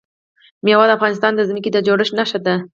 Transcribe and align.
مېوې 0.63 0.85
د 0.87 0.91
افغانستان 0.97 1.31
د 1.35 1.41
ځمکې 1.49 1.69
د 1.73 1.77
جوړښت 1.87 2.13
نښه 2.19 2.39
ده. 2.45 2.55